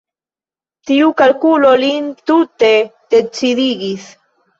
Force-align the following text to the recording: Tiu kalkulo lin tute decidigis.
Tiu 0.91 1.09
kalkulo 1.19 1.73
lin 1.81 2.07
tute 2.31 2.71
decidigis. 3.17 4.09